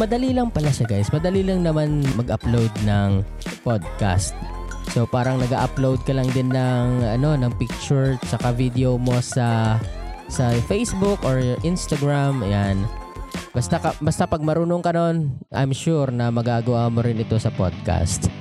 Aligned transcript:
Madali 0.00 0.32
lang 0.32 0.48
pala 0.48 0.72
siya 0.72 0.88
guys. 0.88 1.12
Madali 1.12 1.44
lang 1.44 1.60
naman 1.60 2.00
mag-upload 2.16 2.72
ng 2.88 3.20
podcast. 3.60 4.32
So 4.90 5.04
parang 5.04 5.38
nag-upload 5.38 6.02
ka 6.08 6.16
lang 6.16 6.26
din 6.32 6.50
ng 6.50 7.04
ano 7.04 7.36
ng 7.36 7.52
picture 7.60 8.16
saka 8.26 8.50
video 8.50 8.96
mo 8.96 9.20
sa 9.20 9.76
sa 10.32 10.56
Facebook 10.64 11.20
or 11.26 11.42
Instagram. 11.66 12.40
Ayan. 12.40 12.88
Basta 13.50 13.82
ka, 13.82 13.90
basta 13.98 14.30
pag 14.30 14.40
marunong 14.46 14.78
ka 14.78 14.94
nun, 14.94 15.36
I'm 15.50 15.74
sure 15.74 16.08
na 16.14 16.30
magagawa 16.30 16.86
mo 16.86 17.02
rin 17.02 17.18
ito 17.18 17.34
sa 17.36 17.50
podcast. 17.50 18.39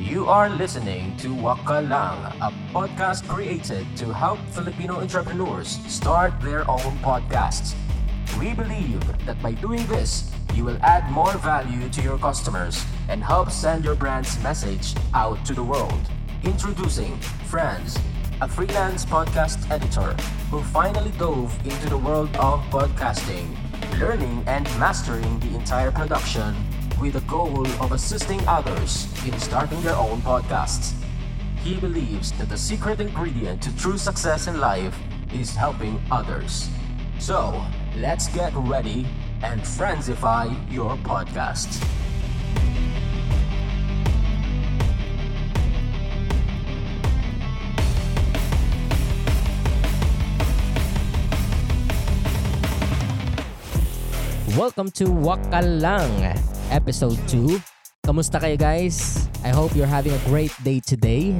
You 0.00 0.24
are 0.28 0.48
listening 0.48 1.14
to 1.18 1.28
Wakalang, 1.28 2.32
a 2.40 2.50
podcast 2.72 3.28
created 3.28 3.84
to 3.98 4.14
help 4.14 4.40
Filipino 4.48 4.98
entrepreneurs 4.98 5.76
start 5.92 6.32
their 6.40 6.64
own 6.70 6.96
podcasts. 7.04 7.76
We 8.40 8.54
believe 8.54 9.04
that 9.26 9.36
by 9.42 9.52
doing 9.52 9.84
this, 9.88 10.32
you 10.54 10.64
will 10.64 10.78
add 10.80 11.12
more 11.12 11.36
value 11.44 11.90
to 11.90 12.00
your 12.00 12.16
customers 12.16 12.82
and 13.10 13.22
help 13.22 13.50
send 13.50 13.84
your 13.84 13.94
brand's 13.94 14.42
message 14.42 14.94
out 15.12 15.44
to 15.44 15.52
the 15.52 15.62
world. 15.62 16.00
Introducing 16.44 17.20
Friends, 17.44 17.98
a 18.40 18.48
freelance 18.48 19.04
podcast 19.04 19.70
editor 19.70 20.16
who 20.50 20.62
finally 20.72 21.12
dove 21.18 21.52
into 21.66 21.90
the 21.90 21.98
world 21.98 22.34
of 22.36 22.64
podcasting, 22.72 23.52
learning 24.00 24.42
and 24.46 24.64
mastering 24.80 25.38
the 25.40 25.54
entire 25.54 25.92
production 25.92 26.56
with 27.00 27.14
the 27.14 27.20
goal 27.20 27.66
of 27.80 27.92
assisting 27.92 28.46
others 28.46 29.08
in 29.26 29.38
starting 29.38 29.80
their 29.80 29.96
own 29.96 30.20
podcasts. 30.20 30.92
He 31.62 31.76
believes 31.76 32.32
that 32.32 32.50
the 32.50 32.58
secret 32.58 33.00
ingredient 33.00 33.62
to 33.62 33.74
true 33.76 33.96
success 33.96 34.46
in 34.46 34.60
life 34.60 34.96
is 35.32 35.56
helping 35.56 36.00
others. 36.10 36.68
So, 37.18 37.64
let's 37.96 38.28
get 38.28 38.52
ready 38.54 39.06
and 39.42 39.62
friendsify 39.62 40.52
your 40.70 40.96
podcast. 40.98 41.82
Welcome 54.56 54.90
to 54.90 55.10
Waka 55.10 55.62
Lang, 55.62 56.36
episode 56.70 57.18
2. 57.28 57.58
Kamusta 58.06 58.38
kayo 58.38 58.56
guys? 58.56 59.26
I 59.42 59.50
hope 59.50 59.74
you're 59.76 59.90
having 59.90 60.14
a 60.14 60.22
great 60.30 60.54
day 60.64 60.78
today. 60.80 61.36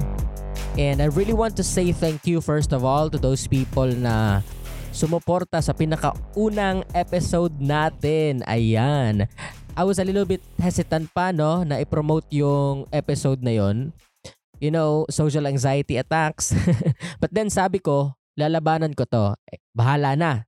And 0.76 1.00
I 1.00 1.08
really 1.10 1.34
want 1.34 1.56
to 1.58 1.64
say 1.64 1.90
thank 1.90 2.26
you 2.26 2.42
first 2.42 2.70
of 2.74 2.84
all 2.84 3.08
to 3.10 3.18
those 3.18 3.46
people 3.46 3.90
na 3.90 4.44
sumuporta 4.90 5.62
sa 5.62 5.74
pinakaunang 5.74 6.86
episode 6.94 7.54
natin. 7.58 8.42
Ayan. 8.46 9.26
I 9.74 9.82
was 9.86 9.98
a 9.98 10.06
little 10.06 10.26
bit 10.26 10.42
hesitant 10.58 11.10
pa 11.14 11.30
no 11.30 11.62
na 11.62 11.80
i-promote 11.80 12.26
yung 12.34 12.86
episode 12.90 13.40
na 13.40 13.54
yon. 13.54 13.94
You 14.60 14.68
know, 14.68 15.08
social 15.08 15.48
anxiety 15.48 15.96
attacks. 15.96 16.52
But 17.22 17.32
then 17.32 17.48
sabi 17.48 17.80
ko, 17.80 18.14
lalabanan 18.36 18.92
ko 18.92 19.08
to. 19.08 19.34
Eh, 19.48 19.58
bahala 19.72 20.14
na. 20.14 20.44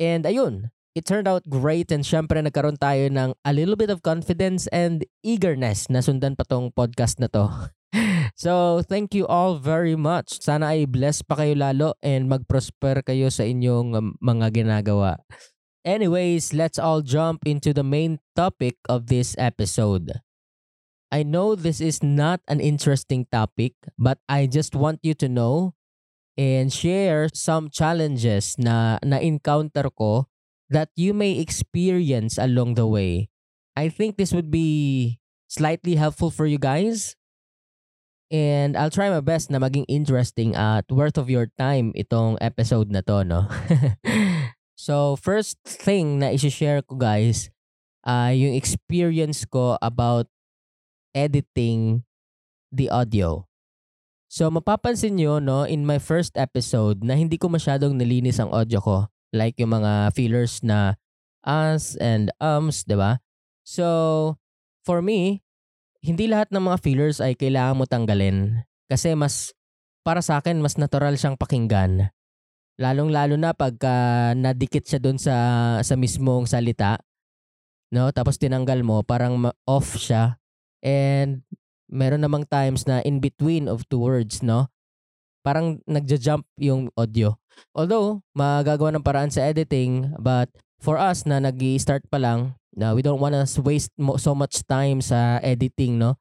And 0.00 0.24
ayun, 0.26 0.73
it 0.94 1.04
turned 1.04 1.26
out 1.26 1.42
great 1.50 1.90
and 1.90 2.06
syempre 2.06 2.38
nagkaroon 2.38 2.78
tayo 2.78 3.10
ng 3.10 3.34
a 3.42 3.52
little 3.52 3.74
bit 3.74 3.90
of 3.90 4.00
confidence 4.06 4.70
and 4.70 5.02
eagerness 5.26 5.90
na 5.90 5.98
sundan 5.98 6.38
pa 6.38 6.46
tong 6.46 6.70
podcast 6.70 7.18
na 7.18 7.26
to. 7.26 7.50
so, 8.38 8.82
thank 8.86 9.10
you 9.10 9.26
all 9.26 9.58
very 9.58 9.98
much. 9.98 10.38
Sana 10.38 10.78
ay 10.78 10.86
bless 10.86 11.20
pa 11.26 11.42
kayo 11.42 11.58
lalo 11.58 11.98
and 11.98 12.30
mag-prosper 12.30 13.02
kayo 13.02 13.26
sa 13.28 13.42
inyong 13.42 13.98
um, 13.98 14.08
mga 14.22 14.62
ginagawa. 14.62 15.18
Anyways, 15.84 16.56
let's 16.56 16.80
all 16.80 17.04
jump 17.04 17.44
into 17.44 17.74
the 17.76 17.84
main 17.84 18.16
topic 18.32 18.78
of 18.88 19.12
this 19.12 19.36
episode. 19.36 20.22
I 21.12 21.22
know 21.22 21.54
this 21.54 21.78
is 21.78 22.02
not 22.02 22.40
an 22.48 22.58
interesting 22.58 23.28
topic, 23.30 23.74
but 23.98 24.18
I 24.26 24.48
just 24.48 24.74
want 24.74 25.04
you 25.04 25.12
to 25.20 25.28
know 25.28 25.76
and 26.34 26.72
share 26.72 27.28
some 27.30 27.70
challenges 27.70 28.58
na 28.58 28.98
na-encounter 29.04 29.92
ko 29.94 30.26
that 30.74 30.90
you 30.98 31.14
may 31.14 31.38
experience 31.38 32.34
along 32.36 32.74
the 32.74 32.84
way. 32.84 33.30
I 33.78 33.88
think 33.88 34.18
this 34.18 34.34
would 34.34 34.50
be 34.50 35.22
slightly 35.46 35.94
helpful 35.94 36.34
for 36.34 36.50
you 36.50 36.58
guys. 36.58 37.14
And 38.34 38.74
I'll 38.74 38.90
try 38.90 39.06
my 39.14 39.22
best 39.22 39.54
na 39.54 39.62
maging 39.62 39.86
interesting 39.86 40.58
at 40.58 40.90
worth 40.90 41.14
of 41.14 41.30
your 41.30 41.46
time 41.54 41.94
itong 41.94 42.42
episode 42.42 42.90
na 42.90 43.06
to, 43.06 43.22
no? 43.22 43.46
so, 44.74 45.14
first 45.14 45.62
thing 45.62 46.18
na 46.18 46.34
isi-share 46.34 46.82
ko 46.82 46.98
guys, 46.98 47.54
uh, 48.02 48.34
yung 48.34 48.58
experience 48.58 49.46
ko 49.46 49.78
about 49.78 50.26
editing 51.14 52.02
the 52.74 52.90
audio. 52.90 53.46
So, 54.26 54.50
mapapansin 54.50 55.14
nyo, 55.14 55.38
no, 55.38 55.62
in 55.62 55.86
my 55.86 56.02
first 56.02 56.34
episode 56.34 57.06
na 57.06 57.14
hindi 57.14 57.38
ko 57.38 57.46
masyadong 57.46 57.94
nilinis 57.94 58.42
ang 58.42 58.50
audio 58.50 58.82
ko. 58.82 59.13
Like 59.34 59.58
yung 59.58 59.74
mga 59.74 60.14
fillers 60.14 60.62
na 60.62 60.94
us 61.42 61.98
and 61.98 62.30
ums, 62.38 62.86
di 62.86 62.94
ba? 62.94 63.18
So, 63.66 64.38
for 64.86 65.02
me, 65.02 65.42
hindi 66.04 66.30
lahat 66.30 66.54
ng 66.54 66.62
mga 66.70 66.78
fillers 66.78 67.18
ay 67.18 67.34
kailangan 67.34 67.74
mo 67.74 67.84
tanggalin. 67.90 68.62
Kasi 68.86 69.18
mas, 69.18 69.50
para 70.06 70.22
sa 70.22 70.38
akin, 70.38 70.62
mas 70.62 70.78
natural 70.78 71.18
siyang 71.18 71.34
pakinggan. 71.34 72.14
Lalong-lalo 72.78 73.34
na 73.34 73.50
pagka 73.56 74.30
nadikit 74.38 74.86
siya 74.86 75.02
doon 75.02 75.18
sa, 75.18 75.34
sa 75.82 75.94
mismong 75.98 76.46
salita. 76.46 77.02
No? 77.90 78.14
Tapos 78.14 78.38
tinanggal 78.38 78.86
mo, 78.86 79.02
parang 79.02 79.50
off 79.66 79.98
siya. 79.98 80.38
And 80.84 81.42
meron 81.88 82.22
namang 82.22 82.50
times 82.50 82.84
na 82.84 83.00
in 83.02 83.22
between 83.22 83.70
of 83.70 83.88
two 83.88 84.02
words, 84.02 84.44
no? 84.44 84.68
Parang 85.46 85.80
nagja-jump 85.88 86.44
yung 86.60 86.90
audio. 86.96 87.36
Although, 87.74 88.22
magagawa 88.36 88.94
ng 88.94 89.04
paraan 89.06 89.30
sa 89.34 89.46
editing, 89.46 90.14
but 90.18 90.46
for 90.78 91.00
us 91.00 91.26
na 91.26 91.42
nag 91.42 91.58
start 91.80 92.06
pa 92.08 92.20
lang, 92.20 92.54
na 92.74 92.92
we 92.92 93.02
don't 93.02 93.22
wanna 93.22 93.46
waste 93.62 93.94
mo, 93.98 94.18
so 94.18 94.34
much 94.34 94.66
time 94.66 94.98
sa 94.98 95.38
editing, 95.40 95.98
no? 95.98 96.18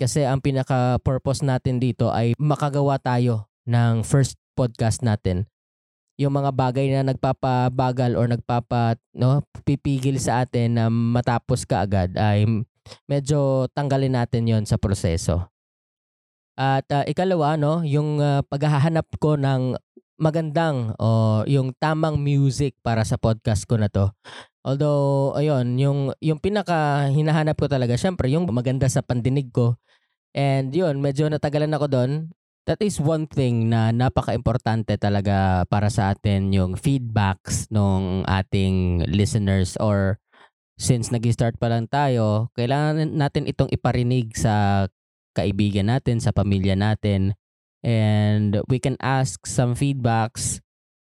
Kasi 0.00 0.24
ang 0.24 0.40
pinaka-purpose 0.40 1.44
natin 1.44 1.76
dito 1.76 2.08
ay 2.08 2.32
makagawa 2.40 2.96
tayo 2.96 3.48
ng 3.68 4.00
first 4.00 4.40
podcast 4.56 5.04
natin. 5.04 5.44
Yung 6.16 6.36
mga 6.36 6.52
bagay 6.52 6.88
na 6.92 7.12
nagpapabagal 7.12 8.16
or 8.16 8.28
nagpapa 8.28 8.96
no 9.16 9.40
pipigil 9.64 10.20
sa 10.20 10.44
atin 10.44 10.76
na 10.76 10.84
matapos 10.92 11.64
ka 11.64 11.88
agad 11.88 12.12
ay 12.16 12.44
medyo 13.08 13.68
tanggalin 13.72 14.16
natin 14.16 14.48
yon 14.48 14.64
sa 14.68 14.76
proseso. 14.76 15.48
At 16.60 16.84
uh, 16.92 17.08
ikalawa, 17.08 17.56
no, 17.56 17.80
yung 17.80 18.20
uh, 18.20 18.44
paghahanap 18.44 19.08
ko 19.16 19.40
ng 19.40 19.80
magandang 20.20 20.92
o 21.00 21.42
yung 21.48 21.72
tamang 21.80 22.20
music 22.20 22.76
para 22.84 23.02
sa 23.08 23.16
podcast 23.16 23.64
ko 23.64 23.80
na 23.80 23.88
to. 23.88 24.12
Although, 24.60 25.32
ayun, 25.40 25.80
yung, 25.80 26.12
yung 26.20 26.36
pinaka 26.36 27.08
hinahanap 27.08 27.56
ko 27.56 27.64
talaga, 27.64 27.96
syempre, 27.96 28.28
yung 28.28 28.44
maganda 28.52 28.84
sa 28.92 29.00
pandinig 29.00 29.48
ko. 29.48 29.80
And 30.36 30.70
yun, 30.70 31.00
medyo 31.00 31.26
natagalan 31.32 31.72
ako 31.72 31.86
doon. 31.88 32.12
That 32.68 32.84
is 32.84 33.00
one 33.00 33.24
thing 33.24 33.72
na 33.72 33.88
napaka-importante 33.90 35.00
talaga 35.00 35.64
para 35.66 35.88
sa 35.88 36.12
atin 36.12 36.52
yung 36.52 36.76
feedbacks 36.76 37.72
ng 37.72 38.28
ating 38.28 39.08
listeners 39.08 39.80
or 39.80 40.20
since 40.76 41.08
nag-start 41.08 41.56
pa 41.56 41.72
lang 41.72 41.88
tayo, 41.88 42.52
kailangan 42.56 43.16
natin 43.16 43.48
itong 43.48 43.72
iparinig 43.72 44.36
sa 44.36 44.86
kaibigan 45.32 45.88
natin, 45.88 46.20
sa 46.20 46.32
pamilya 46.32 46.76
natin. 46.76 47.36
And 47.80 48.60
we 48.68 48.76
can 48.76 49.00
ask 49.00 49.48
some 49.48 49.72
feedbacks 49.72 50.60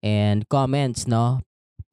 and 0.04 0.48
comments, 0.48 1.08
no? 1.08 1.44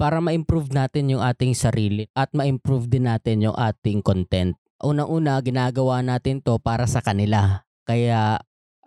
Para 0.00 0.22
ma-improve 0.22 0.72
natin 0.72 1.12
yung 1.12 1.22
ating 1.22 1.52
sarili 1.52 2.08
at 2.16 2.32
ma-improve 2.32 2.88
din 2.88 3.10
natin 3.10 3.44
yung 3.44 3.56
ating 3.58 4.00
content. 4.00 4.56
Unang-una, 4.80 5.36
ginagawa 5.44 6.00
natin 6.00 6.40
to 6.40 6.56
para 6.56 6.88
sa 6.88 7.04
kanila. 7.04 7.68
Kaya 7.84 8.40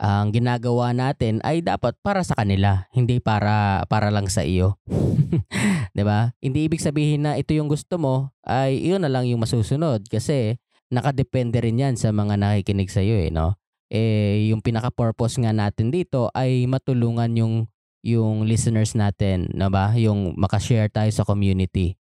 ang 0.04 0.34
ginagawa 0.34 0.90
natin 0.92 1.38
ay 1.46 1.62
dapat 1.62 1.94
para 2.02 2.26
sa 2.26 2.34
kanila, 2.34 2.90
hindi 2.92 3.22
para 3.22 3.86
para 3.86 4.10
lang 4.10 4.26
sa 4.28 4.42
iyo. 4.42 4.82
'Di 5.94 6.04
ba? 6.04 6.34
Hindi 6.42 6.66
ibig 6.66 6.82
sabihin 6.82 7.30
na 7.30 7.38
ito 7.38 7.54
yung 7.54 7.70
gusto 7.70 8.02
mo 8.02 8.34
ay 8.44 8.82
iyon 8.82 9.06
na 9.06 9.12
lang 9.12 9.30
yung 9.30 9.42
masusunod 9.42 10.04
kasi 10.10 10.58
nakadepende 10.90 11.62
rin 11.62 11.80
'yan 11.80 11.96
sa 11.96 12.10
mga 12.10 12.36
nakikinig 12.42 12.90
sa 12.90 13.06
iyo 13.06 13.22
eh, 13.22 13.30
no? 13.30 13.56
Eh 13.94 14.50
yung 14.50 14.66
pinaka-purpose 14.66 15.38
nga 15.38 15.54
natin 15.54 15.94
dito 15.94 16.34
ay 16.34 16.66
matulungan 16.66 17.30
yung 17.38 17.70
yung 18.04 18.44
listeners 18.44 18.98
natin, 18.98 19.48
'no 19.54 19.70
ba? 19.70 19.94
Yung 19.96 20.34
maka-share 20.34 20.90
tayo 20.90 21.08
sa 21.14 21.22
community. 21.22 21.96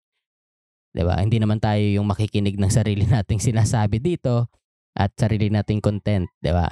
'Di 0.97 1.03
ba? 1.05 1.21
Hindi 1.21 1.37
naman 1.37 1.61
tayo 1.61 1.85
yung 1.85 2.09
makikinig 2.09 2.57
ng 2.57 2.73
sarili 2.81 3.05
nating 3.05 3.39
sinasabi 3.39 4.01
dito 4.01 4.49
at 4.97 5.13
sarili 5.21 5.53
nating 5.53 5.85
content, 5.85 6.29
'di 6.41 6.53
ba? 6.53 6.69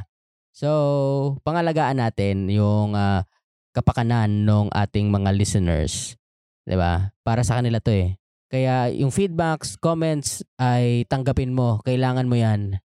So, 0.51 1.39
pangalagaan 1.47 2.03
natin 2.03 2.51
yung 2.51 2.99
uh, 2.99 3.23
kapakanan 3.71 4.49
ng 4.49 4.73
ating 4.75 5.13
mga 5.13 5.31
listeners. 5.37 6.19
'Di 6.65 6.75
ba? 6.81 7.13
Para 7.23 7.47
sa 7.47 7.61
kanila 7.61 7.79
'to 7.79 7.93
eh. 7.93 8.17
Kaya 8.51 8.91
yung 8.91 9.15
feedbacks, 9.15 9.79
comments 9.79 10.43
ay 10.59 11.07
tanggapin 11.07 11.55
mo. 11.55 11.79
Kailangan 11.87 12.27
mo 12.27 12.35
'yan. 12.35 12.83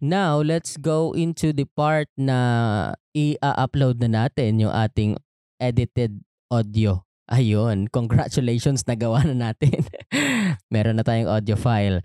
Now, 0.00 0.40
let's 0.40 0.80
go 0.80 1.12
into 1.12 1.52
the 1.52 1.68
part 1.68 2.08
na 2.16 2.96
i-upload 3.12 4.00
na 4.00 4.24
natin 4.24 4.56
yung 4.56 4.72
ating 4.72 5.20
edited 5.60 6.24
audio. 6.48 7.04
Ayun, 7.28 7.84
congratulations 7.92 8.88
nagawa 8.88 9.28
na 9.28 9.52
natin. 9.52 9.84
Meron 10.72 10.96
na 10.96 11.04
tayong 11.04 11.28
audio 11.28 11.52
file. 11.52 12.00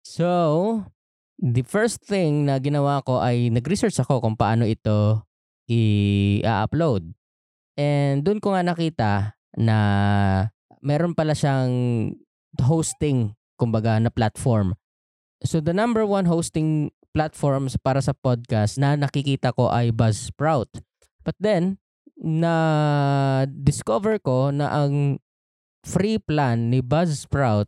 So, 0.00 0.88
the 1.36 1.60
first 1.68 2.00
thing 2.00 2.48
na 2.48 2.56
ginawa 2.58 3.04
ko 3.04 3.20
ay 3.20 3.52
nag-research 3.52 4.00
ako 4.00 4.24
kung 4.24 4.34
paano 4.40 4.64
ito 4.64 5.20
i-upload. 5.68 7.12
And 7.76 8.24
doon 8.24 8.40
ko 8.40 8.56
nga 8.56 8.64
nakita 8.64 9.10
na 9.60 9.78
meron 10.80 11.12
pala 11.12 11.36
siyang 11.36 11.70
hosting, 12.56 13.36
kumbaga, 13.60 14.00
na 14.00 14.08
platform. 14.08 14.72
So 15.46 15.62
the 15.62 15.70
number 15.70 16.02
one 16.02 16.26
hosting 16.26 16.90
platforms 17.18 17.74
para 17.82 17.98
sa 17.98 18.14
podcast 18.14 18.78
na 18.78 18.94
nakikita 18.94 19.50
ko 19.50 19.74
ay 19.74 19.90
Buzzsprout. 19.90 20.70
But 21.26 21.34
then, 21.42 21.82
na 22.14 22.54
discover 23.50 24.22
ko 24.22 24.54
na 24.54 24.70
ang 24.70 25.18
free 25.82 26.22
plan 26.22 26.70
ni 26.70 26.78
Buzzsprout 26.78 27.66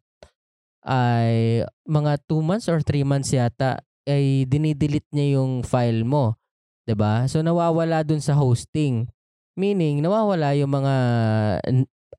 ay 0.86 1.60
mga 1.82 2.22
2 2.30 2.46
months 2.46 2.70
or 2.70 2.78
3 2.78 3.02
months 3.02 3.34
yata 3.34 3.82
ay 4.06 4.46
dinidelete 4.46 5.10
niya 5.10 5.42
yung 5.42 5.66
file 5.66 6.06
mo. 6.06 6.38
'Di 6.86 6.94
ba? 6.94 7.26
So 7.26 7.42
nawawala 7.42 8.06
dun 8.06 8.22
sa 8.22 8.38
hosting. 8.38 9.10
Meaning 9.58 9.98
nawawala 10.02 10.54
yung 10.54 10.70
mga 10.70 10.94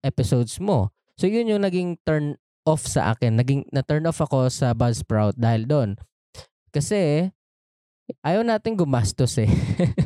episodes 0.03 0.59
mo. 0.59 0.91
So 1.15 1.31
yun 1.31 1.47
yung 1.47 1.63
naging 1.63 1.95
turn 2.03 2.35
off 2.67 2.85
sa 2.85 3.15
akin. 3.15 3.39
Naging 3.39 3.65
na 3.71 3.81
turn 3.81 4.05
off 4.05 4.19
ako 4.19 4.51
sa 4.51 4.75
Buzzsprout 4.75 5.39
dahil 5.39 5.65
doon. 5.65 5.95
Kasi 6.71 7.29
ayaw 8.23 8.41
nating 8.43 8.79
gumastos 8.79 9.37
eh. 9.39 9.51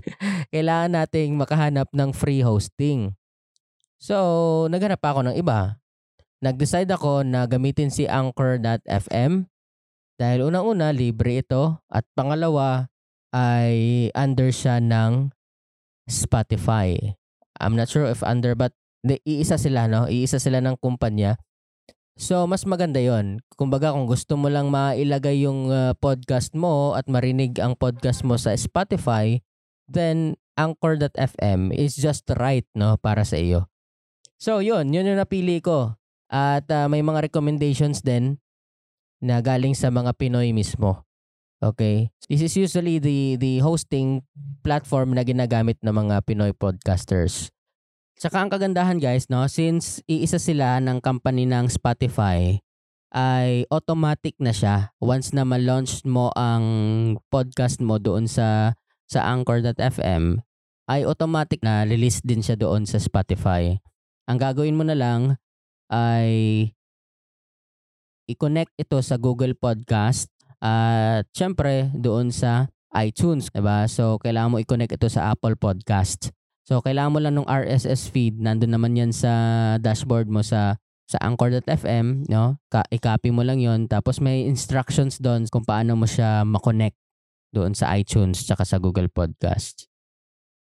Kailangan 0.53 0.91
nating 1.01 1.37
makahanap 1.37 1.89
ng 1.93 2.09
free 2.11 2.41
hosting. 2.41 3.13
So, 4.01 4.67
naghanap 4.69 5.01
ako 5.01 5.29
ng 5.29 5.35
iba. 5.39 5.79
Nag-decide 6.43 6.89
ako 6.91 7.25
na 7.25 7.47
gamitin 7.47 7.89
si 7.89 8.05
Anchor.fm 8.05 9.47
dahil 10.19 10.39
unang-una 10.47 10.91
libre 10.91 11.41
ito 11.41 11.79
at 11.89 12.05
pangalawa 12.13 12.91
ay 13.35 14.07
under 14.13 14.51
siya 14.51 14.79
ng 14.79 15.31
Spotify. 16.05 16.95
I'm 17.59 17.73
not 17.73 17.89
sure 17.89 18.05
if 18.07 18.21
under 18.21 18.53
but 18.53 18.75
iisa 19.07 19.55
sila 19.55 19.87
no, 19.87 20.07
iisa 20.07 20.39
sila 20.39 20.59
ng 20.63 20.79
kumpanya. 20.79 21.39
So 22.15 22.47
mas 22.47 22.63
maganda 22.63 23.03
'yon. 23.03 23.43
Kumbaga 23.59 23.91
kung 23.91 24.07
gusto 24.07 24.39
mo 24.39 24.47
lang 24.47 24.71
mailagay 24.71 25.43
yung 25.43 25.67
uh, 25.67 25.91
podcast 25.99 26.55
mo 26.55 26.95
at 26.95 27.11
marinig 27.11 27.59
ang 27.59 27.75
podcast 27.75 28.23
mo 28.23 28.39
sa 28.39 28.55
Spotify, 28.55 29.43
then 29.91 30.39
Anchor.fm 30.55 31.75
is 31.75 31.99
just 31.99 32.23
right 32.39 32.63
no 32.71 32.95
para 32.95 33.27
sa 33.27 33.35
iyo. 33.35 33.67
So 34.39 34.63
'yun, 34.63 34.95
'yun 34.95 35.11
yung 35.11 35.19
napili 35.19 35.59
ko. 35.59 35.99
At 36.31 36.71
uh, 36.71 36.87
may 36.87 37.03
mga 37.03 37.27
recommendations 37.29 37.99
din 37.99 38.39
na 39.19 39.43
galing 39.43 39.75
sa 39.75 39.91
mga 39.91 40.15
Pinoy 40.15 40.55
mismo. 40.55 41.03
Okay? 41.63 42.11
This 42.27 42.43
is 42.43 42.53
usually 42.55 42.99
the 42.99 43.39
the 43.39 43.59
hosting 43.59 44.23
platform 44.63 45.15
na 45.15 45.23
ginagamit 45.23 45.79
ng 45.83 45.93
mga 45.93 46.23
Pinoy 46.27 46.51
podcasters. 46.51 47.54
Tsaka 48.15 48.39
ang 48.39 48.47
kagandahan 48.47 48.95
guys, 48.95 49.27
no, 49.27 49.43
since 49.51 49.99
iisa 50.07 50.39
sila 50.39 50.79
ng 50.79 51.03
company 51.03 51.43
ng 51.43 51.67
Spotify, 51.67 52.63
ay 53.15 53.63
automatic 53.71 54.35
na 54.39 54.51
siya 54.51 54.91
once 54.99 55.31
na 55.31 55.47
ma-launch 55.47 56.03
mo 56.03 56.35
ang 56.35 56.63
podcast 57.31 57.79
mo 57.79 57.95
doon 57.95 58.27
sa 58.27 58.75
sa 59.07 59.31
Anchor.fm 59.31 60.43
ay 60.91 61.07
automatic 61.07 61.63
na 61.63 61.87
release 61.87 62.19
din 62.21 62.43
siya 62.43 62.59
doon 62.59 62.83
sa 62.83 62.99
Spotify. 62.99 63.73
Ang 64.27 64.37
gagawin 64.37 64.77
mo 64.77 64.83
na 64.83 64.99
lang 64.99 65.39
ay 65.89 66.69
i-connect 68.27 68.73
ito 68.75 68.97
sa 68.99 69.15
Google 69.15 69.53
Podcast 69.55 70.29
at 70.59 71.29
syempre 71.31 71.93
doon 71.93 72.33
sa 72.35 72.67
iTunes, 72.95 73.51
'di 73.51 73.61
ba? 73.63 73.85
So 73.91 74.17
kailangan 74.23 74.51
mo 74.55 74.57
i-connect 74.59 74.97
ito 74.97 75.07
sa 75.11 75.35
Apple 75.35 75.59
Podcast. 75.59 76.35
So 76.65 76.81
kailangan 76.81 77.13
mo 77.13 77.19
lang 77.21 77.37
ng 77.37 77.47
RSS 77.47 78.09
feed, 78.09 78.41
nandoon 78.41 78.73
naman 78.73 78.97
'yan 78.97 79.11
sa 79.13 79.31
dashboard 79.77 80.27
mo 80.27 80.41
sa 80.41 80.81
sa 81.05 81.21
anchor.fm, 81.21 82.25
no? 82.25 82.57
Ka 82.73 82.81
i-copy 82.89 83.29
mo 83.29 83.45
lang 83.45 83.61
'yon 83.61 83.85
tapos 83.85 84.17
may 84.17 84.49
instructions 84.49 85.21
doon 85.21 85.45
kung 85.47 85.61
paano 85.61 85.93
mo 85.93 86.09
siya 86.09 86.41
ma-connect 86.41 86.97
doon 87.53 87.77
sa 87.77 87.93
iTunes 87.93 88.41
tsaka 88.41 88.65
sa 88.65 88.81
Google 88.81 89.07
Podcast. 89.07 89.87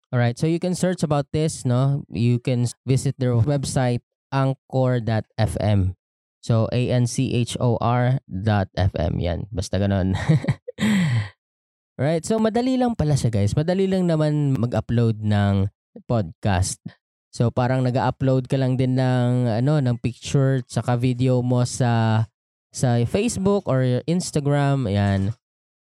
Alright, 0.08 0.40
so 0.40 0.48
you 0.48 0.60
can 0.60 0.72
search 0.72 1.04
about 1.04 1.28
this, 1.36 1.68
no? 1.68 2.04
You 2.08 2.40
can 2.40 2.64
visit 2.88 3.20
their 3.20 3.36
website 3.36 4.00
anchor.fm. 4.32 5.96
So, 6.40 6.64
A-N-C-H-O-R 6.72 8.24
dot 8.24 8.68
F-M. 8.72 9.14
Yan. 9.20 9.50
Basta 9.52 9.76
ganon. 9.76 10.16
right. 12.00 12.24
So, 12.24 12.40
madali 12.40 12.78
lang 12.80 12.96
pala 12.96 13.18
siya, 13.18 13.28
guys. 13.28 13.52
Madali 13.52 13.84
lang 13.84 14.08
naman 14.08 14.56
mag-upload 14.56 15.20
ng 15.20 15.68
podcast. 16.06 16.78
So, 17.32 17.50
parang 17.50 17.86
nag-upload 17.86 18.46
ka 18.50 18.56
lang 18.58 18.74
din 18.74 18.98
ng, 18.98 19.50
ano, 19.62 19.78
ng 19.78 19.96
picture 20.00 20.64
tsaka 20.64 20.98
video 20.98 21.42
mo 21.44 21.62
sa 21.62 22.24
sa 22.68 23.00
Facebook 23.04 23.64
or 23.66 24.04
Instagram. 24.04 24.86
Ayan. 24.86 25.32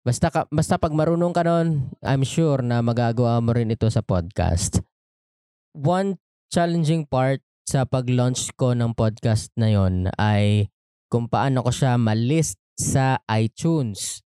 Basta, 0.06 0.30
ka, 0.30 0.46
basta 0.54 0.78
pag 0.78 0.94
marunong 0.94 1.34
ka 1.34 1.42
nun, 1.42 1.90
I'm 2.06 2.22
sure 2.22 2.62
na 2.62 2.86
magagawa 2.86 3.42
mo 3.42 3.58
rin 3.58 3.74
ito 3.74 3.90
sa 3.90 4.06
podcast. 4.06 4.84
One 5.74 6.22
challenging 6.54 7.10
part 7.10 7.42
sa 7.66 7.90
pag-launch 7.90 8.54
ko 8.54 8.78
ng 8.78 8.94
podcast 8.94 9.50
na 9.58 9.74
yon 9.74 10.14
ay 10.22 10.70
kung 11.10 11.26
paano 11.26 11.66
ko 11.66 11.74
siya 11.74 11.98
malist 11.98 12.62
sa 12.78 13.18
iTunes. 13.34 14.22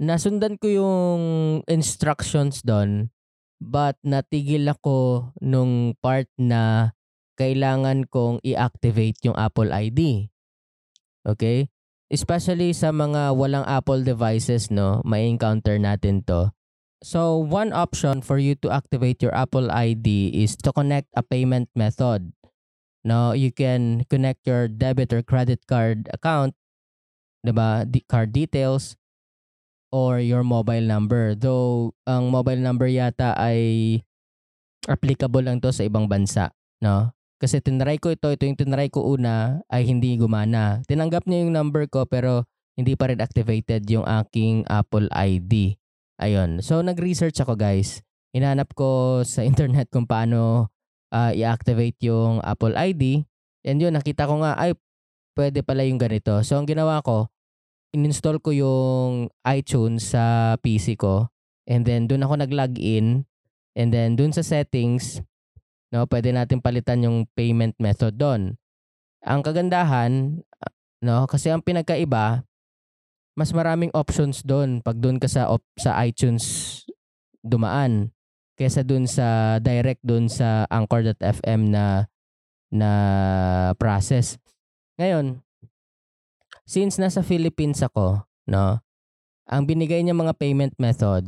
Nasundan 0.00 0.56
ko 0.56 0.66
yung 0.72 1.22
instructions 1.68 2.64
doon 2.64 3.12
but 3.60 4.00
natigil 4.00 4.66
ako 4.72 5.30
nung 5.44 5.94
part 6.00 6.26
na 6.40 6.92
kailangan 7.36 8.08
kong 8.08 8.40
i-activate 8.44 9.20
yung 9.24 9.36
Apple 9.36 9.70
ID. 9.70 10.32
Okay? 11.28 11.68
Especially 12.10 12.74
sa 12.74 12.90
mga 12.90 13.36
walang 13.36 13.64
Apple 13.68 14.02
devices, 14.02 14.72
no, 14.72 15.04
may 15.06 15.28
encounter 15.28 15.78
natin 15.78 16.26
to. 16.26 16.50
So, 17.00 17.40
one 17.40 17.72
option 17.72 18.20
for 18.20 18.36
you 18.36 18.58
to 18.60 18.68
activate 18.68 19.24
your 19.24 19.32
Apple 19.32 19.72
ID 19.72 20.36
is 20.36 20.52
to 20.60 20.72
connect 20.72 21.08
a 21.16 21.24
payment 21.24 21.72
method. 21.72 22.32
No, 23.00 23.32
you 23.32 23.48
can 23.48 24.04
connect 24.12 24.44
your 24.44 24.68
debit 24.68 25.08
or 25.16 25.24
credit 25.24 25.64
card 25.64 26.12
account, 26.12 26.52
'di 27.40 27.56
ba? 27.56 27.88
The 27.88 28.04
card 28.04 28.36
details 28.36 28.99
or 29.90 30.22
your 30.22 30.42
mobile 30.42 30.82
number. 30.82 31.34
Though 31.34 31.94
ang 32.06 32.30
mobile 32.30 32.62
number 32.62 32.86
yata 32.86 33.34
ay 33.38 34.00
applicable 34.88 35.44
lang 35.44 35.60
to 35.60 35.70
sa 35.70 35.86
ibang 35.86 36.06
bansa, 36.10 36.54
no? 36.82 37.14
Kasi 37.40 37.58
tinry 37.64 37.96
ko 37.96 38.12
ito, 38.12 38.28
ito 38.28 38.44
yung 38.44 38.58
tinry 38.58 38.92
ko 38.92 39.04
una 39.16 39.64
ay 39.72 39.88
hindi 39.88 40.16
gumana. 40.16 40.84
Tinanggap 40.84 41.24
niya 41.24 41.44
yung 41.44 41.56
number 41.56 41.88
ko 41.88 42.04
pero 42.04 42.44
hindi 42.76 42.94
pa 42.96 43.08
rin 43.08 43.20
activated 43.20 43.88
yung 43.88 44.04
aking 44.04 44.68
Apple 44.68 45.08
ID. 45.12 45.76
Ayun. 46.20 46.60
So 46.60 46.84
nag-research 46.84 47.40
ako 47.40 47.56
guys. 47.56 48.04
Inanap 48.36 48.76
ko 48.76 49.20
sa 49.24 49.40
internet 49.50 49.88
kung 49.88 50.04
paano 50.04 50.68
uh, 51.10 51.32
i-activate 51.34 51.98
yung 52.06 52.40
Apple 52.40 52.74
ID. 52.78 53.26
And 53.66 53.76
yun, 53.82 53.92
nakita 53.92 54.24
ko 54.24 54.40
nga, 54.40 54.56
ay, 54.56 54.72
pwede 55.36 55.60
pala 55.60 55.84
yung 55.84 56.00
ganito. 56.00 56.40
So, 56.46 56.56
ang 56.56 56.64
ginawa 56.64 57.04
ko, 57.04 57.28
in-install 57.90 58.38
ko 58.38 58.50
yung 58.54 59.30
iTunes 59.46 60.14
sa 60.14 60.54
PC 60.62 60.94
ko. 60.98 61.30
And 61.66 61.86
then, 61.86 62.06
dun 62.06 62.22
ako 62.22 62.42
nag-login. 62.42 63.26
And 63.74 63.88
then, 63.94 64.18
dun 64.18 64.34
sa 64.34 64.42
settings, 64.42 65.22
no, 65.94 66.06
pwede 66.06 66.34
natin 66.34 66.62
palitan 66.62 67.06
yung 67.06 67.26
payment 67.34 67.78
method 67.78 68.18
doon. 68.18 68.58
Ang 69.26 69.40
kagandahan, 69.42 70.42
no, 71.02 71.16
kasi 71.26 71.50
ang 71.50 71.62
pinagkaiba, 71.62 72.42
mas 73.38 73.50
maraming 73.54 73.94
options 73.94 74.42
doon 74.42 74.82
pag 74.82 74.98
doon 74.98 75.16
ka 75.16 75.30
sa 75.30 75.48
op, 75.48 75.62
sa 75.78 75.96
iTunes 76.02 76.82
dumaan 77.40 78.12
kesa 78.60 78.84
dun 78.84 79.08
sa 79.08 79.56
direct 79.56 80.04
dun 80.04 80.28
sa 80.28 80.68
anchor.fm 80.68 81.72
na 81.72 82.04
na 82.68 82.90
process. 83.80 84.36
Ngayon, 85.00 85.40
since 86.70 87.02
nasa 87.02 87.26
Philippines 87.26 87.82
ako, 87.82 88.22
no, 88.46 88.78
ang 89.50 89.62
binigay 89.66 90.06
niya 90.06 90.14
mga 90.14 90.38
payment 90.38 90.78
method, 90.78 91.26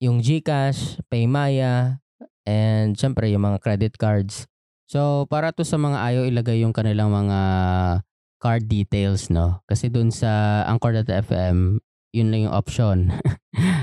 yung 0.00 0.24
GCash, 0.24 1.04
Paymaya, 1.12 2.00
and 2.48 2.96
syempre 2.96 3.28
yung 3.28 3.44
mga 3.44 3.60
credit 3.60 4.00
cards. 4.00 4.48
So 4.88 5.28
para 5.28 5.52
to 5.52 5.68
sa 5.68 5.76
mga 5.76 6.00
ayaw 6.00 6.22
ilagay 6.24 6.64
yung 6.64 6.72
kanilang 6.72 7.12
mga 7.12 7.40
card 8.40 8.64
details, 8.64 9.28
no? 9.28 9.60
Kasi 9.68 9.92
dun 9.92 10.08
sa 10.08 10.64
Anchor.fm, 10.64 11.76
yun 12.16 12.28
lang 12.32 12.48
yung 12.48 12.56
option. 12.56 13.12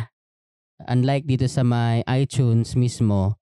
Unlike 0.93 1.29
dito 1.29 1.45
sa 1.45 1.61
my 1.61 2.01
iTunes 2.09 2.73
mismo, 2.73 3.37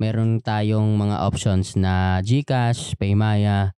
meron 0.00 0.40
tayong 0.40 0.96
mga 0.96 1.20
options 1.20 1.76
na 1.76 2.24
GCash, 2.24 2.96
Paymaya, 2.96 3.76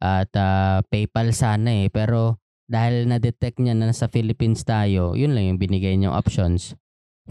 at 0.00 0.32
uh, 0.32 0.80
PayPal 0.88 1.36
sana 1.36 1.84
eh. 1.84 1.92
Pero 1.92 2.43
dahil 2.74 3.06
na-detect 3.06 3.62
niya 3.62 3.78
na 3.78 3.94
sa 3.94 4.10
Philippines 4.10 4.66
tayo, 4.66 5.14
yun 5.14 5.38
lang 5.38 5.54
yung 5.54 5.62
binigay 5.62 5.94
niyang 5.94 6.18
options. 6.18 6.74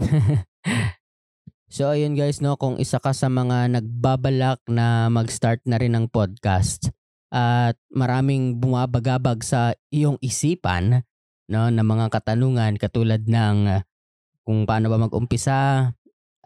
so 1.74 1.92
ayun 1.92 2.16
guys, 2.16 2.40
no, 2.40 2.56
kung 2.56 2.80
isa 2.80 2.96
ka 2.96 3.12
sa 3.12 3.28
mga 3.28 3.76
nagbabalak 3.76 4.64
na 4.72 5.12
mag-start 5.12 5.60
na 5.68 5.76
rin 5.76 5.92
ng 5.92 6.08
podcast, 6.08 6.88
at 7.34 7.74
maraming 7.90 8.62
bumabagabag 8.62 9.42
sa 9.42 9.74
iyong 9.90 10.14
isipan 10.22 11.02
no 11.50 11.66
ng 11.66 11.82
mga 11.82 12.06
katanungan 12.14 12.78
katulad 12.78 13.26
ng 13.26 13.82
kung 14.46 14.62
paano 14.62 14.86
ba 14.86 15.02
mag-umpisa, 15.02 15.90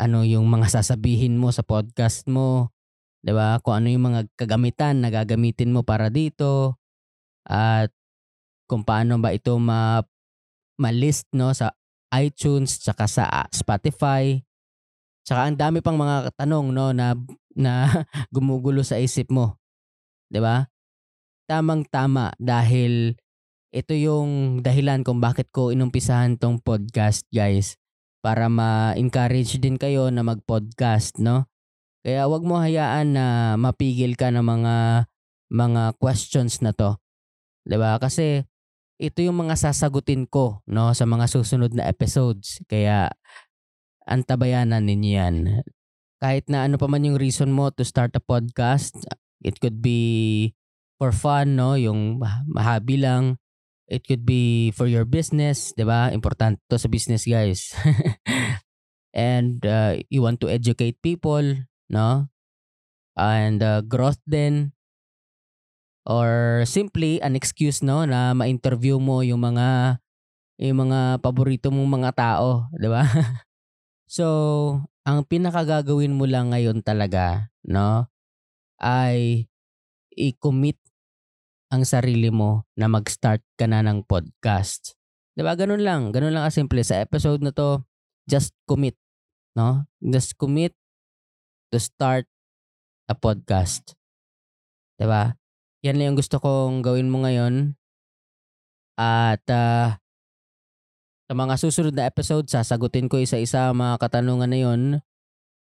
ano 0.01 0.19
yung 0.25 0.49
mga 0.49 0.81
sasabihin 0.81 1.37
mo 1.37 1.53
sa 1.53 1.61
podcast 1.61 2.25
mo, 2.25 2.73
'di 3.21 3.37
ba? 3.37 3.61
Kung 3.61 3.85
ano 3.85 3.93
yung 3.93 4.05
mga 4.09 4.21
kagamitan 4.39 5.05
na 5.05 5.13
gagamitin 5.13 5.77
mo 5.77 5.85
para 5.85 6.09
dito 6.09 6.81
at 7.45 7.93
kung 8.69 8.85
paano 8.85 9.17
ba 9.17 9.33
ito 9.33 9.57
ma 9.57 9.99
ma-list 10.79 11.27
no 11.35 11.51
sa 11.57 11.75
iTunes 12.15 12.79
tsaka 12.79 13.09
sa 13.09 13.25
Spotify. 13.51 14.39
Tsaka 15.27 15.49
ang 15.49 15.57
dami 15.59 15.81
pang 15.81 15.97
mga 15.97 16.31
tanong 16.37 16.71
no 16.71 16.93
na 16.93 17.17
na 17.57 17.89
gumugulo 18.35 18.85
sa 18.85 19.01
isip 19.01 19.33
mo. 19.33 19.57
'Di 20.29 20.39
ba? 20.39 20.69
tamang-tama 21.49 22.37
dahil 22.37 23.17
ito 23.73 23.97
yung 23.97 24.61
dahilan 24.61 25.01
kung 25.01 25.17
bakit 25.17 25.49
ko 25.49 25.73
inumpisahan 25.73 26.37
tong 26.37 26.61
podcast 26.61 27.25
guys 27.33 27.81
para 28.21 28.53
ma-encourage 28.53 29.57
din 29.57 29.81
kayo 29.81 30.13
na 30.13 30.21
mag-podcast 30.21 31.17
no 31.17 31.49
kaya 32.05 32.29
wag 32.29 32.45
mo 32.45 32.61
hayaan 32.61 33.17
na 33.17 33.57
mapigil 33.57 34.13
ka 34.13 34.29
ng 34.29 34.45
mga 34.45 34.77
mga 35.49 35.83
questions 35.97 36.61
na 36.61 36.77
to 36.77 37.01
'di 37.65 37.81
ba 37.81 37.97
kasi 37.97 38.45
ito 38.99 39.23
yung 39.23 39.47
mga 39.47 39.55
sasagutin 39.55 40.27
ko 40.27 40.63
no 40.67 40.91
sa 40.93 41.07
mga 41.07 41.31
susunod 41.31 41.71
na 41.75 41.87
episodes 41.87 42.59
kaya 42.67 43.11
antabayanan 44.05 44.83
ninyo 44.83 45.11
yan 45.15 45.37
kahit 46.19 46.51
na 46.51 46.67
ano 46.67 46.77
pa 46.77 46.91
man 46.91 47.07
yung 47.07 47.19
reason 47.19 47.55
mo 47.55 47.71
to 47.71 47.87
start 47.87 48.11
a 48.19 48.23
podcast 48.23 48.99
it 49.43 49.63
could 49.63 49.79
be 49.79 50.53
for 50.99 51.15
fun, 51.15 51.55
no? 51.55 51.79
Yung 51.79 52.19
mahabi 52.51 52.99
lang. 52.99 53.39
It 53.89 54.05
could 54.05 54.29
be 54.29 54.75
for 54.77 54.85
your 54.85 55.09
business, 55.09 55.73
'di 55.73 55.89
ba? 55.89 56.13
Importante 56.13 56.61
to 56.69 56.77
sa 56.77 56.93
business, 56.93 57.25
guys. 57.25 57.73
and 59.17 59.65
uh, 59.65 59.97
you 60.13 60.21
want 60.21 60.45
to 60.45 60.53
educate 60.53 61.01
people, 61.01 61.65
no? 61.89 62.29
And 63.17 63.65
uh, 63.65 63.81
growth 63.81 64.21
din 64.29 64.77
or 66.09 66.65
simply 66.65 67.21
an 67.21 67.37
excuse 67.37 67.85
no 67.85 68.09
na 68.09 68.33
ma-interview 68.33 68.97
mo 68.97 69.21
yung 69.21 69.45
mga 69.45 70.01
yung 70.59 70.89
mga 70.89 71.23
paborito 71.23 71.71
mong 71.71 72.03
mga 72.03 72.11
tao, 72.17 72.67
'di 72.75 72.89
ba? 72.91 73.05
so, 74.11 74.27
ang 75.07 75.23
pinakagagawin 75.29 76.17
mo 76.17 76.27
lang 76.27 76.51
ngayon 76.51 76.83
talaga, 76.83 77.53
no, 77.63 78.11
ay 78.83 79.47
i-commit 80.19 80.81
ang 81.71 81.85
sarili 81.87 82.33
mo 82.33 82.65
na 82.75 82.89
mag-start 82.91 83.45
ka 83.55 83.69
na 83.71 83.85
ng 83.85 84.03
podcast. 84.03 84.99
'Di 85.39 85.47
ba? 85.47 85.55
Ganun 85.55 85.85
lang, 85.85 86.11
ganun 86.11 86.35
lang 86.35 86.49
kasimple 86.49 86.83
sa 86.83 86.99
episode 86.99 87.45
na 87.45 87.55
'to. 87.55 87.85
Just 88.27 88.57
commit, 88.67 88.99
no? 89.55 89.87
Just 90.03 90.35
commit 90.41 90.75
to 91.71 91.79
start 91.79 92.27
a 93.07 93.15
podcast. 93.15 93.95
'Di 94.99 95.07
ba? 95.07 95.39
Yan 95.87 95.95
lang 95.95 96.15
yung 96.15 96.19
gusto 96.19 96.43
kong 96.43 96.83
gawin 96.83 97.07
mo 97.07 97.23
ngayon. 97.23 97.79
At 98.99 99.47
uh, 99.47 99.95
sa 101.31 101.33
mga 101.37 101.55
susunod 101.55 101.95
na 101.95 102.11
episode, 102.11 102.51
sasagutin 102.51 103.07
ko 103.07 103.23
isa-isa 103.23 103.71
mga 103.71 104.03
katanungan 104.03 104.51
na 104.51 104.59
yon. 104.59 104.83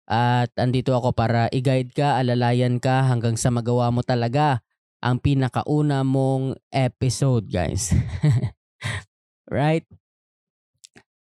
At 0.06 0.54
andito 0.62 0.94
ako 0.94 1.18
para 1.18 1.50
i-guide 1.50 1.90
ka, 1.90 2.22
alalayan 2.22 2.78
ka 2.78 3.10
hanggang 3.10 3.34
sa 3.34 3.50
magawa 3.50 3.90
mo 3.90 4.06
talaga 4.06 4.62
ang 5.02 5.18
pinakauna 5.18 6.06
mong 6.06 6.54
episode, 6.70 7.50
guys. 7.50 7.90
right? 9.50 9.86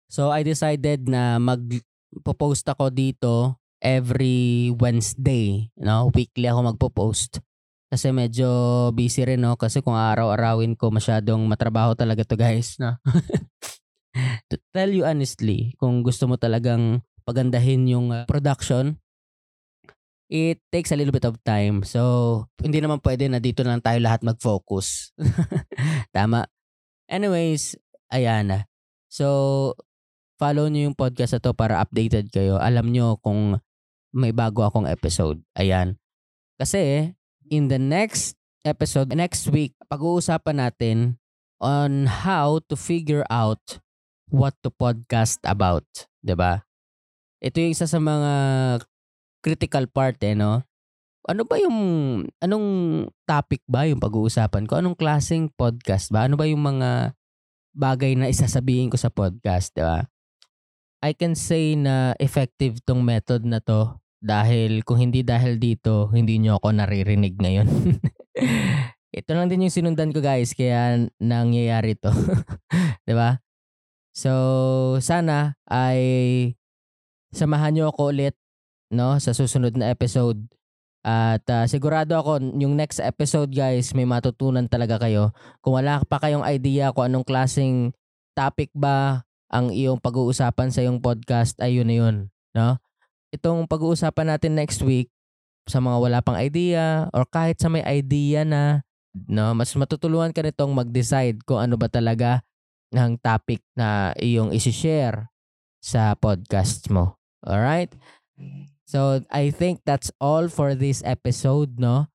So, 0.08 0.32
I 0.32 0.48
decided 0.48 1.12
na 1.12 1.36
mag-post 1.36 2.64
ako 2.72 2.88
dito 2.96 3.60
every 3.84 4.72
Wednesday. 4.72 5.68
No? 5.76 6.08
Weekly 6.16 6.48
ako 6.48 6.72
magpo-post. 6.72 7.44
Kasi 7.90 8.14
medyo 8.14 8.48
busy 8.94 9.26
rin, 9.26 9.42
no? 9.42 9.58
Kasi 9.58 9.82
kung 9.82 9.98
araw-arawin 9.98 10.78
ko, 10.78 10.94
masyadong 10.94 11.42
matrabaho 11.50 11.98
talaga 11.98 12.22
to 12.22 12.38
guys, 12.38 12.78
no? 12.78 12.94
to 14.50 14.56
tell 14.70 14.90
you 14.94 15.02
honestly, 15.06 15.74
kung 15.82 16.06
gusto 16.06 16.30
mo 16.30 16.38
talagang 16.38 17.02
pagandahin 17.26 17.90
yung 17.90 18.14
uh, 18.14 18.30
production, 18.30 19.02
it 20.30 20.62
takes 20.70 20.94
a 20.94 20.98
little 20.98 21.14
bit 21.14 21.26
of 21.26 21.42
time. 21.42 21.82
So, 21.82 22.46
hindi 22.62 22.78
naman 22.78 23.02
pwede 23.02 23.26
na 23.26 23.42
dito 23.42 23.66
lang 23.66 23.82
tayo 23.82 23.98
lahat 23.98 24.22
mag-focus. 24.22 25.18
Tama. 26.16 26.46
Anyways, 27.10 27.74
ayan. 28.14 28.70
So, 29.10 29.74
follow 30.38 30.70
nyo 30.70 30.94
yung 30.94 30.98
podcast 30.98 31.36
na 31.38 31.42
to 31.42 31.58
para 31.58 31.82
updated 31.82 32.30
kayo. 32.30 32.62
Alam 32.62 32.94
nyo 32.94 33.18
kung 33.18 33.58
may 34.14 34.30
bago 34.30 34.62
akong 34.62 34.86
episode. 34.86 35.42
Ayan. 35.58 35.98
Kasi, 36.62 37.14
in 37.50 37.68
the 37.68 37.82
next 37.82 38.38
episode, 38.64 39.10
next 39.18 39.50
week, 39.50 39.74
pag-uusapan 39.90 40.58
natin 40.62 40.98
on 41.60 42.08
how 42.08 42.62
to 42.70 42.78
figure 42.78 43.26
out 43.28 43.82
what 44.30 44.56
to 44.62 44.70
podcast 44.70 45.42
about. 45.44 45.86
ba? 46.24 46.24
Diba? 46.24 46.54
Ito 47.42 47.56
yung 47.60 47.74
isa 47.74 47.90
sa 47.90 47.98
mga 47.98 48.32
critical 49.42 49.90
part 49.90 50.22
eh, 50.22 50.38
no? 50.38 50.64
Ano 51.28 51.44
ba 51.44 51.60
yung, 51.60 51.78
anong 52.40 52.68
topic 53.28 53.66
ba 53.68 53.90
yung 53.90 54.00
pag-uusapan 54.00 54.70
ko? 54.70 54.80
Anong 54.80 54.96
klaseng 54.96 55.52
podcast 55.52 56.14
ba? 56.14 56.30
Ano 56.30 56.40
ba 56.40 56.48
yung 56.48 56.64
mga 56.64 57.14
bagay 57.76 58.16
na 58.16 58.32
isasabihin 58.32 58.90
ko 58.90 58.98
sa 58.98 59.12
podcast, 59.12 59.74
di 59.76 59.84
ba? 59.84 60.06
I 61.00 61.16
can 61.16 61.32
say 61.32 61.80
na 61.80 62.12
effective 62.20 62.84
tong 62.84 63.00
method 63.00 63.48
na 63.48 63.64
to 63.64 63.96
dahil 64.20 64.84
kung 64.84 65.00
hindi 65.00 65.24
dahil 65.24 65.56
dito, 65.58 66.12
hindi 66.12 66.40
nyo 66.44 66.60
ako 66.60 66.76
naririnig 66.76 67.40
ngayon. 67.40 67.68
Ito 69.20 69.32
lang 69.34 69.50
din 69.50 69.66
yung 69.66 69.74
sinundan 69.74 70.14
ko 70.14 70.22
guys, 70.22 70.54
kaya 70.54 71.08
nangyayari 71.18 71.98
to. 71.98 72.12
ba? 73.20 73.42
So, 74.14 74.32
sana 75.00 75.56
ay 75.66 76.00
samahan 77.32 77.74
nyo 77.74 77.96
ako 77.96 78.12
ulit 78.14 78.36
no 78.90 79.18
sa 79.22 79.32
susunod 79.32 79.74
na 79.80 79.90
episode. 79.90 80.44
At 81.00 81.48
uh, 81.48 81.64
sigurado 81.64 82.20
ako 82.20 82.44
yung 82.60 82.76
next 82.76 83.00
episode 83.00 83.56
guys 83.56 83.96
may 83.96 84.04
matutunan 84.04 84.68
talaga 84.68 85.00
kayo. 85.00 85.32
Kung 85.64 85.80
wala 85.80 86.04
pa 86.04 86.20
kayong 86.20 86.44
idea 86.44 86.92
kung 86.92 87.08
anong 87.08 87.24
klaseng 87.24 87.96
topic 88.36 88.68
ba 88.76 89.24
ang 89.50 89.72
iyong 89.72 89.98
pag-uusapan 89.98 90.70
sa 90.70 90.84
iyong 90.84 91.00
podcast 91.00 91.56
ay 91.64 91.80
yun 91.80 91.88
na 91.88 91.96
yun. 91.96 92.16
No? 92.52 92.78
Itong 93.30 93.70
pag-uusapan 93.70 94.36
natin 94.36 94.58
next 94.58 94.82
week 94.82 95.10
sa 95.70 95.78
mga 95.78 95.98
wala 96.02 96.20
pang 96.26 96.38
idea 96.38 97.06
or 97.14 97.30
kahit 97.30 97.62
sa 97.62 97.70
may 97.70 97.86
idea 97.86 98.42
na 98.42 98.82
no 99.30 99.54
mas 99.54 99.70
matutulungan 99.78 100.34
ka 100.34 100.42
nitong 100.42 100.74
mag-decide 100.74 101.38
kung 101.46 101.62
ano 101.62 101.78
ba 101.78 101.86
talaga 101.86 102.42
ng 102.90 103.22
topic 103.22 103.62
na 103.78 104.18
iyong 104.18 104.50
i-share 104.50 105.30
sa 105.78 106.18
podcast 106.18 106.90
mo. 106.90 107.22
Alright? 107.46 107.94
So, 108.90 109.22
I 109.30 109.54
think 109.54 109.86
that's 109.86 110.10
all 110.18 110.50
for 110.50 110.74
this 110.74 111.06
episode, 111.06 111.78
no? 111.78 112.10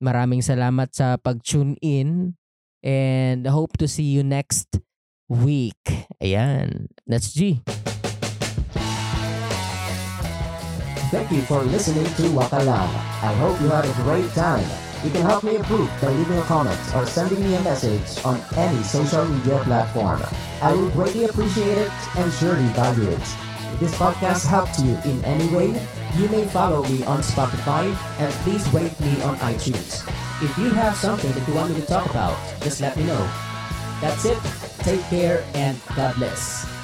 Maraming 0.00 0.40
salamat 0.40 0.96
sa 0.96 1.20
pag-tune 1.20 1.76
in 1.84 2.40
and 2.80 3.44
hope 3.44 3.76
to 3.76 3.84
see 3.84 4.08
you 4.08 4.24
next 4.24 4.80
week. 5.28 5.76
Ayan. 6.24 6.88
That's 7.04 7.36
G. 7.36 7.60
Thank 11.10 11.32
you 11.32 11.42
for 11.42 11.62
listening 11.62 12.04
to 12.04 12.22
Wakalang. 12.30 12.90
I 13.22 13.34
hope 13.34 13.60
you 13.60 13.68
had 13.68 13.84
a 13.84 13.92
great 14.02 14.30
time. 14.32 14.64
You 15.04 15.10
can 15.10 15.22
help 15.22 15.42
me 15.42 15.56
improve 15.56 15.90
by 16.00 16.08
leaving 16.08 16.38
a 16.38 16.42
comment 16.42 16.78
or 16.94 17.04
sending 17.06 17.42
me 17.42 17.54
a 17.56 17.62
message 17.62 18.24
on 18.24 18.40
any 18.56 18.82
social 18.82 19.24
media 19.24 19.58
platform. 19.64 20.22
I 20.62 20.74
would 20.74 20.92
greatly 20.92 21.24
appreciate 21.24 21.78
it 21.78 21.92
and 22.16 22.32
surely 22.34 22.66
value 22.78 23.08
it. 23.10 23.20
If 23.72 23.80
this 23.80 23.94
podcast 23.96 24.46
helped 24.46 24.78
you 24.78 24.94
in 25.04 25.24
any 25.24 25.48
way, 25.54 25.74
You 26.18 26.28
may 26.28 26.44
follow 26.46 26.82
me 26.84 27.04
on 27.04 27.20
Spotify 27.20 27.94
and 28.18 28.32
please 28.42 28.66
rate 28.74 28.98
me 28.98 29.22
on 29.22 29.36
iTunes. 29.36 30.02
If 30.42 30.56
you 30.58 30.70
have 30.70 30.96
something 30.96 31.30
that 31.30 31.46
you 31.46 31.54
want 31.54 31.70
me 31.70 31.80
to 31.80 31.86
talk 31.86 32.10
about, 32.10 32.36
just 32.60 32.80
let 32.80 32.96
me 32.96 33.04
know. 33.04 33.30
That's 34.00 34.24
it. 34.24 34.38
Take 34.80 35.02
care 35.04 35.44
and 35.54 35.78
God 35.94 36.16
bless. 36.16 36.79